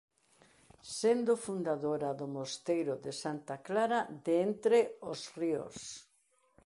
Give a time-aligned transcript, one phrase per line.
[0.99, 4.79] Sendo fundadora do mosteiro de Santa Clara de Entre
[5.11, 5.77] os Ríos